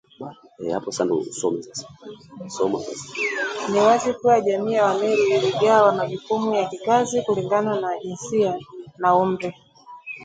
[3.69, 8.59] Ni wazi kuwa jamii ya Wameru iligawa majukumu ya kikazi kulingana na jinsia
[8.97, 9.53] na umri